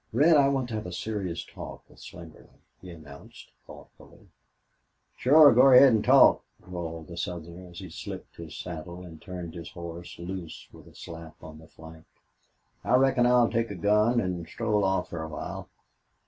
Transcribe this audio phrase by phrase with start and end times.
[0.11, 4.29] "Red, I want to have a serious talk with Slingerland," he announced, thoughtfully.
[5.15, 9.53] "Shore; go ahaid an' talk," drawled the Southerner, as he slipped his saddle and turned
[9.53, 12.05] his horse loose with a slap on the flank.
[12.83, 15.69] "I reckon I'll take a gun an' stroll off fer a while."